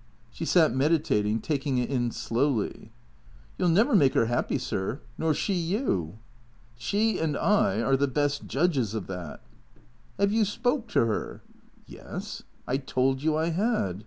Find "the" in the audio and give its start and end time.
7.96-8.06